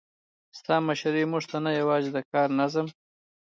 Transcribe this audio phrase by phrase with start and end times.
[0.59, 2.87] ستا مشري موږ ته نه یوازې د کار نظم،